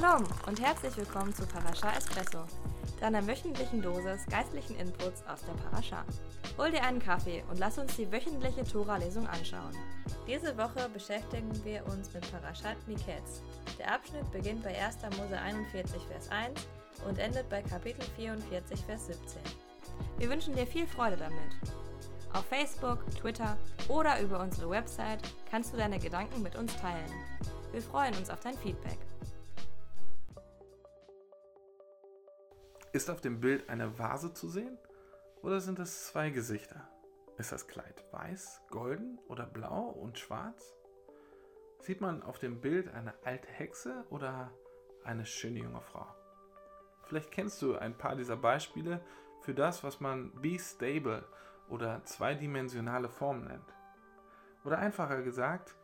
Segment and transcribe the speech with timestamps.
[0.00, 2.44] Shalom und herzlich willkommen zu Parasha Espresso,
[3.00, 6.04] deiner wöchentlichen Dosis geistlichen Inputs aus der Parasha.
[6.56, 9.76] Hol dir einen Kaffee und lass uns die wöchentliche Tora-Lesung anschauen.
[10.26, 13.42] Diese Woche beschäftigen wir uns mit Parashat Miketz.
[13.78, 14.96] Der Abschnitt beginnt bei 1.
[15.18, 16.66] Mose 41, Vers 1
[17.06, 19.42] und endet bei Kapitel 44, Vers 17.
[20.16, 21.76] Wir wünschen dir viel Freude damit.
[22.32, 23.58] Auf Facebook, Twitter
[23.88, 25.20] oder über unsere Website
[25.50, 27.12] kannst du deine Gedanken mit uns teilen.
[27.72, 28.98] Wir freuen uns auf dein Feedback.
[32.92, 34.76] Ist auf dem Bild eine Vase zu sehen?
[35.42, 36.88] Oder sind es zwei Gesichter?
[37.38, 40.74] Ist das Kleid weiß, golden oder blau und schwarz?
[41.78, 44.50] Sieht man auf dem Bild eine alte Hexe oder
[45.04, 46.06] eine schöne junge Frau?
[47.04, 49.00] Vielleicht kennst du ein paar dieser Beispiele
[49.42, 51.24] für das, was man Be Stable
[51.68, 53.72] oder zweidimensionale Formen nennt.
[54.64, 55.76] Oder einfacher gesagt,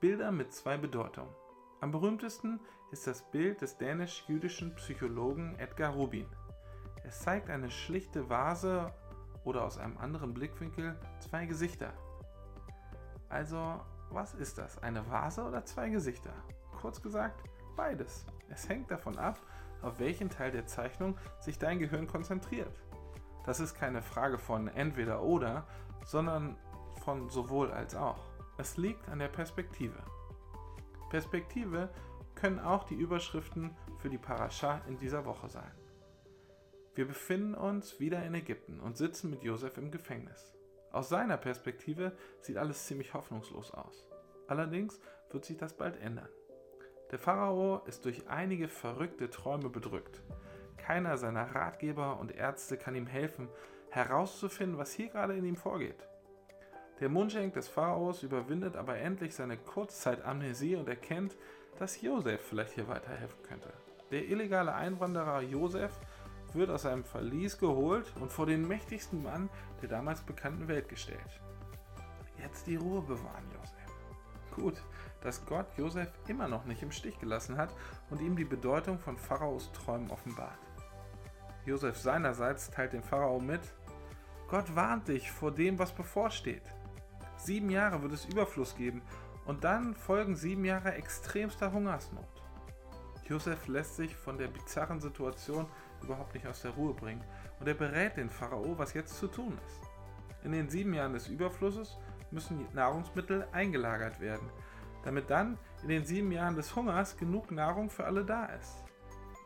[0.00, 1.34] Bilder mit zwei Bedeutungen.
[1.82, 2.58] Am berühmtesten
[2.90, 6.26] ist das Bild des dänisch-jüdischen Psychologen Edgar Rubin.
[7.04, 8.92] Es zeigt eine schlichte Vase
[9.44, 11.92] oder aus einem anderen Blickwinkel zwei Gesichter.
[13.28, 14.82] Also, was ist das?
[14.82, 16.32] Eine Vase oder zwei Gesichter?
[16.80, 17.42] Kurz gesagt,
[17.76, 18.24] beides.
[18.48, 19.38] Es hängt davon ab,
[19.82, 22.74] auf welchen Teil der Zeichnung sich dein Gehirn konzentriert.
[23.44, 25.66] Das ist keine Frage von entweder oder,
[26.04, 26.56] sondern
[27.04, 28.24] von sowohl als auch.
[28.56, 29.98] Es liegt an der Perspektive.
[31.10, 31.90] Perspektive
[32.34, 35.70] können auch die Überschriften für die Parascha in dieser Woche sein.
[36.94, 40.52] Wir befinden uns wieder in Ägypten und sitzen mit Josef im Gefängnis.
[40.92, 44.06] Aus seiner Perspektive sieht alles ziemlich hoffnungslos aus.
[44.46, 45.00] Allerdings
[45.30, 46.28] wird sich das bald ändern.
[47.10, 50.22] Der Pharao ist durch einige verrückte Träume bedrückt.
[50.76, 53.48] Keiner seiner Ratgeber und Ärzte kann ihm helfen,
[53.90, 56.06] herauszufinden, was hier gerade in ihm vorgeht.
[57.00, 61.36] Der Mundschenk des Pharaos überwindet aber endlich seine Kurzzeitamnesie und erkennt,
[61.80, 63.72] dass Josef vielleicht hier weiterhelfen könnte.
[64.12, 65.98] Der illegale Einwanderer Josef
[66.54, 69.48] wird aus seinem Verlies geholt und vor den mächtigsten Mann
[69.82, 71.40] der damals bekannten Welt gestellt.
[72.38, 73.74] Jetzt die Ruhe bewahren, Josef.
[74.54, 74.82] Gut,
[75.20, 77.74] dass Gott Josef immer noch nicht im Stich gelassen hat
[78.10, 80.58] und ihm die Bedeutung von Pharaos Träumen offenbart.
[81.64, 83.62] Josef seinerseits teilt dem Pharao mit,
[84.48, 86.62] Gott warnt dich vor dem, was bevorsteht.
[87.36, 89.02] Sieben Jahre wird es Überfluss geben
[89.46, 92.33] und dann folgen sieben Jahre extremster Hungersnot.
[93.26, 95.66] Josef lässt sich von der bizarren Situation
[96.02, 97.24] überhaupt nicht aus der Ruhe bringen
[97.58, 99.80] und er berät den Pharao, was jetzt zu tun ist.
[100.44, 101.96] In den sieben Jahren des Überflusses
[102.30, 104.50] müssen Nahrungsmittel eingelagert werden,
[105.04, 108.84] damit dann in den sieben Jahren des Hungers genug Nahrung für alle da ist.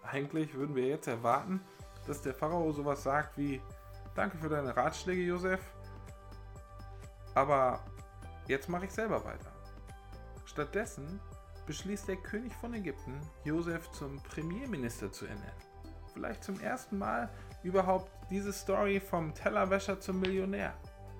[0.02, 1.60] Eigentlich würden wir jetzt erwarten,
[2.06, 3.60] dass der Pharao sowas sagt wie
[4.14, 5.60] Danke für deine Ratschläge, Josef,
[7.34, 7.84] aber
[8.48, 9.52] jetzt mache ich selber weiter.
[10.44, 11.20] Stattdessen
[11.68, 15.52] beschließt der König von Ägypten, Josef zum Premierminister zu ernennen.
[16.14, 17.28] Vielleicht zum ersten Mal
[17.62, 20.72] überhaupt diese Story vom Tellerwäscher zum Millionär.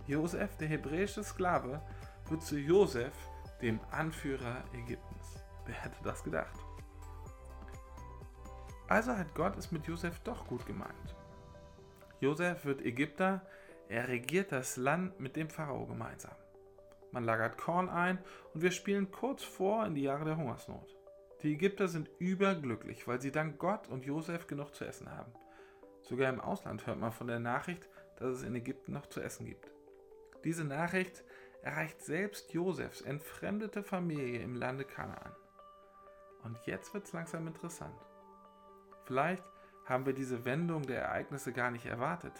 [0.07, 1.83] Josef, der hebräische Sklave,
[2.31, 3.13] wird zu Josef,
[3.61, 5.35] dem Anführer Ägyptens.
[5.67, 6.59] Wer hätte das gedacht?
[8.89, 11.15] Also hat Gott es mit Josef doch gut gemeint.
[12.21, 13.43] Josef wird Ägypter,
[13.91, 16.33] er regiert das Land mit dem Pharao gemeinsam.
[17.13, 18.19] Man lagert Korn ein
[18.55, 20.95] und wir spielen kurz vor in die Jahre der Hungersnot.
[21.43, 25.33] Die Ägypter sind überglücklich, weil sie dank Gott und Josef genug zu essen haben.
[26.03, 29.47] Sogar im Ausland hört man von der Nachricht, dass es in Ägypten noch zu essen
[29.47, 29.71] gibt.
[30.45, 31.25] Diese Nachricht
[31.63, 35.35] erreicht selbst Josefs entfremdete Familie im Lande Kanaan.
[36.45, 37.95] Und jetzt wird es langsam interessant.
[39.05, 39.45] Vielleicht
[39.85, 42.33] haben wir diese Wendung der Ereignisse gar nicht erwartet.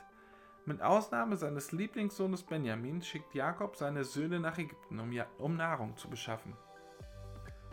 [0.69, 6.11] Mit Ausnahme seines Lieblingssohnes Benjamin schickt Jakob seine Söhne nach Ägypten, um, um Nahrung zu
[6.11, 6.53] beschaffen.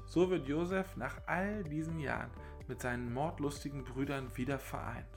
[0.06, 2.32] So wird Josef nach all diesen Jahren
[2.70, 5.10] mit seinen mordlustigen Brüdern wieder vereint.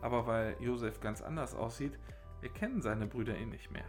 [0.00, 1.98] Aber weil Josef ganz anders aussieht,
[2.40, 3.84] erkennen seine Brüder ihn nicht mehr.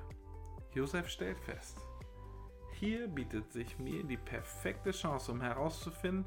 [0.73, 1.77] Josef stellt fest,
[2.73, 6.25] hier bietet sich mir die perfekte Chance, um herauszufinden,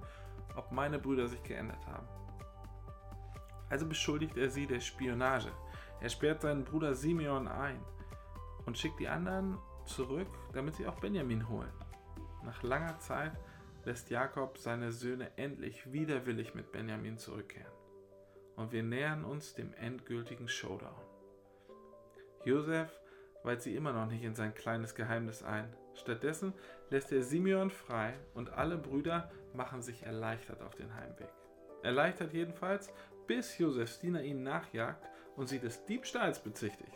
[0.55, 2.09] ob meine Brüder sich geändert haben.
[3.69, 5.52] Also beschuldigt er sie der Spionage.
[6.00, 7.81] Er sperrt seinen Bruder Simeon ein
[8.66, 11.72] und schickt die anderen zurück, damit sie auch Benjamin holen.
[12.44, 13.32] Nach langer Zeit
[13.84, 17.72] lässt Jakob seine Söhne endlich widerwillig mit Benjamin zurückkehren.
[18.56, 21.00] Und wir nähern uns dem endgültigen Showdown.
[22.44, 22.90] Josef
[23.42, 25.72] weiht sie immer noch nicht in sein kleines Geheimnis ein.
[25.94, 26.52] Stattdessen
[26.90, 31.28] lässt er Simeon frei und alle Brüder machen sich erleichtert auf den Heimweg.
[31.82, 32.92] Erleichtert jedenfalls,
[33.26, 35.04] bis Josefs Diener ihnen nachjagt
[35.37, 36.93] und sie des Diebstahls bezichtigt.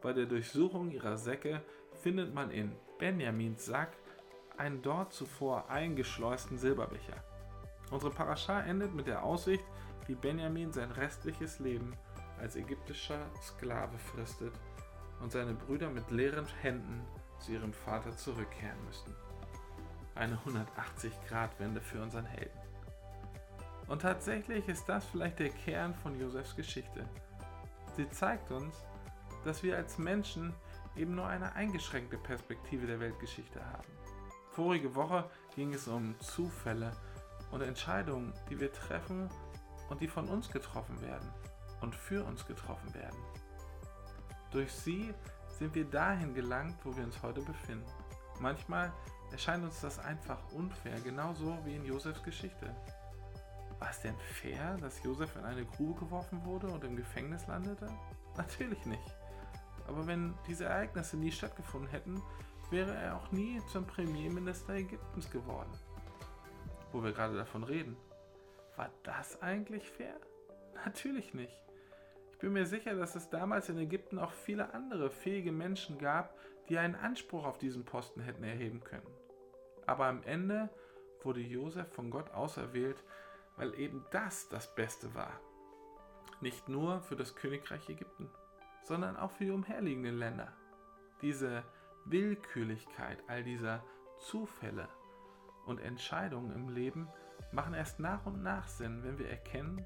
[0.00, 1.62] Bei der Durchsuchung ihrer Säcke
[2.02, 3.96] findet man in Benjamins Sack
[4.56, 7.22] einen dort zuvor eingeschleusten Silberbecher.
[7.90, 9.64] Unsere Parascha endet mit der Aussicht,
[10.06, 11.94] wie Benjamin sein restliches Leben
[12.38, 14.52] als ägyptischer Sklave fristet
[15.20, 17.04] und seine Brüder mit leeren Händen
[17.38, 19.14] zu ihrem Vater zurückkehren müssten.
[20.14, 22.58] Eine 180-Grad-Wende für unseren Helden.
[23.88, 27.04] Und tatsächlich ist das vielleicht der Kern von Josefs Geschichte.
[27.96, 28.84] Sie zeigt uns,
[29.44, 30.52] dass wir als Menschen
[30.96, 33.88] eben nur eine eingeschränkte Perspektive der Weltgeschichte haben.
[34.50, 36.92] Vorige Woche ging es um Zufälle
[37.52, 39.28] und Entscheidungen, die wir treffen
[39.88, 41.30] und die von uns getroffen werden
[41.80, 43.18] und für uns getroffen werden.
[44.50, 45.14] Durch sie
[45.58, 47.86] sind wir dahin gelangt, wo wir uns heute befinden.
[48.40, 48.92] Manchmal
[49.30, 52.74] erscheint uns das einfach unfair, genauso wie in Josefs Geschichte.
[53.78, 57.88] War es denn fair, dass Josef in eine Grube geworfen wurde und im Gefängnis landete?
[58.36, 59.16] Natürlich nicht.
[59.86, 62.22] Aber wenn diese Ereignisse nie stattgefunden hätten,
[62.70, 65.70] wäre er auch nie zum Premierminister Ägyptens geworden.
[66.92, 67.96] Wo wir gerade davon reden.
[68.76, 70.14] War das eigentlich fair?
[70.84, 71.62] Natürlich nicht.
[72.32, 76.36] Ich bin mir sicher, dass es damals in Ägypten auch viele andere fähige Menschen gab,
[76.68, 79.06] die einen Anspruch auf diesen Posten hätten erheben können.
[79.86, 80.68] Aber am Ende
[81.22, 83.02] wurde Josef von Gott auserwählt,
[83.56, 85.40] weil eben das das Beste war.
[86.40, 88.30] Nicht nur für das Königreich Ägypten,
[88.82, 90.52] sondern auch für die umherliegenden Länder.
[91.22, 91.64] Diese
[92.04, 93.82] Willkürlichkeit all dieser
[94.20, 94.88] Zufälle
[95.64, 97.08] und Entscheidungen im Leben
[97.52, 99.84] machen erst nach und nach Sinn, wenn wir erkennen,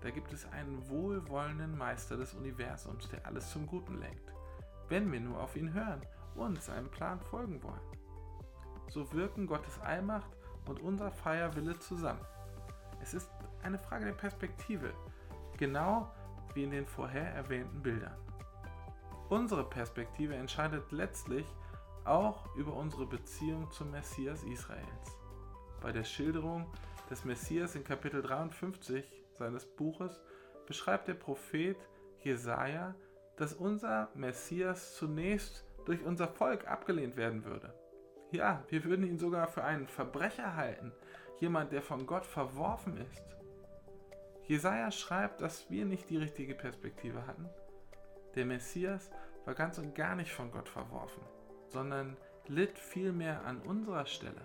[0.00, 4.32] da gibt es einen wohlwollenden Meister des Universums, der alles zum Guten lenkt,
[4.88, 6.02] wenn wir nur auf ihn hören
[6.34, 7.80] und seinem Plan folgen wollen.
[8.88, 10.30] So wirken Gottes Allmacht
[10.66, 12.24] und unser freier Wille zusammen.
[13.04, 13.30] Es ist
[13.62, 14.94] eine Frage der Perspektive,
[15.58, 16.10] genau
[16.54, 18.16] wie in den vorher erwähnten Bildern.
[19.28, 21.44] Unsere Perspektive entscheidet letztlich
[22.06, 25.18] auch über unsere Beziehung zum Messias Israels.
[25.82, 26.66] Bei der Schilderung
[27.10, 29.04] des Messias in Kapitel 53
[29.38, 30.18] seines Buches
[30.66, 31.76] beschreibt der Prophet
[32.20, 32.94] Jesaja,
[33.36, 37.74] dass unser Messias zunächst durch unser Volk abgelehnt werden würde.
[38.34, 40.90] Ja, wir würden ihn sogar für einen Verbrecher halten,
[41.38, 43.22] jemand, der von Gott verworfen ist.
[44.48, 47.48] Jesaja schreibt, dass wir nicht die richtige Perspektive hatten.
[48.34, 49.12] Der Messias
[49.44, 51.22] war ganz und gar nicht von Gott verworfen,
[51.68, 52.16] sondern
[52.48, 54.42] litt vielmehr an unserer Stelle.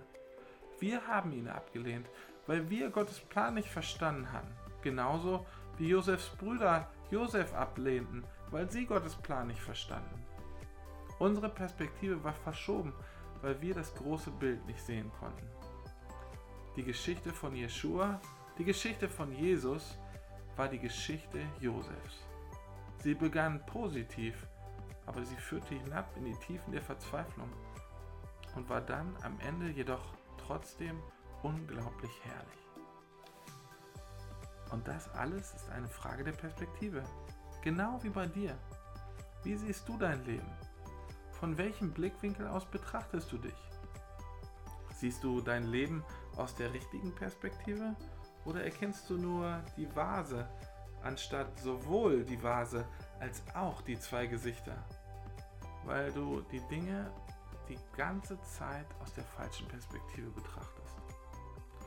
[0.77, 2.07] Wir haben ihn abgelehnt,
[2.45, 4.53] weil wir Gottes Plan nicht verstanden hatten.
[4.83, 5.47] Genauso
[5.79, 10.23] wie Josefs Brüder Josef ablehnten, weil sie Gottes Plan nicht verstanden.
[11.17, 12.93] Unsere Perspektive war verschoben,
[13.41, 15.47] weil wir das große Bild nicht sehen konnten.
[16.75, 18.19] Die Geschichte von Jeshua,
[18.57, 19.97] die Geschichte von Jesus,
[20.55, 22.25] war die Geschichte Josefs.
[23.01, 24.45] Sie begann positiv,
[25.05, 27.49] aber sie führte hinab in die Tiefen der Verzweiflung
[28.55, 31.01] und war dann am Ende jedoch trotzdem
[31.43, 32.59] unglaublich herrlich.
[34.71, 37.03] Und das alles ist eine Frage der Perspektive.
[37.63, 38.57] Genau wie bei dir.
[39.43, 40.51] Wie siehst du dein Leben?
[41.39, 43.55] Von welchem Blickwinkel aus betrachtest du dich?
[44.95, 46.03] Siehst du dein Leben
[46.35, 47.95] aus der richtigen Perspektive
[48.43, 50.49] oder erkennst du nur die Vase,
[51.01, 52.85] anstatt sowohl die Vase
[53.21, 54.75] als auch die zwei Gesichter?
[55.85, 57.09] Weil du die Dinge
[57.69, 60.95] die ganze Zeit aus der falschen Perspektive betrachtest.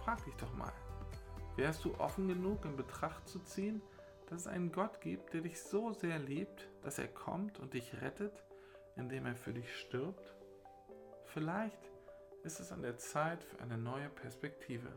[0.02, 0.72] Frag dich doch mal,
[1.56, 3.82] wärst du offen genug in Betracht zu ziehen,
[4.30, 8.00] dass es einen Gott gibt, der dich so sehr liebt, dass er kommt und dich
[8.00, 8.42] rettet,
[8.96, 10.34] indem er für dich stirbt?
[11.26, 11.90] Vielleicht
[12.42, 14.88] ist es an der Zeit für eine neue Perspektive.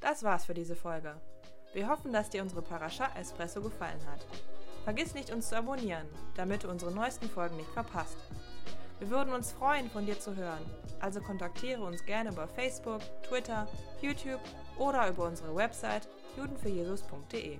[0.00, 1.20] Das war's für diese Folge.
[1.72, 4.26] Wir hoffen, dass dir unsere Parascha Espresso gefallen hat.
[4.84, 6.06] Vergiss nicht, uns zu abonnieren,
[6.36, 8.18] damit du unsere neuesten Folgen nicht verpasst.
[8.98, 10.64] Wir würden uns freuen, von dir zu hören,
[11.00, 13.66] also kontaktiere uns gerne über Facebook, Twitter,
[14.00, 14.40] YouTube
[14.78, 17.58] oder über unsere Website judenfürjesus.de.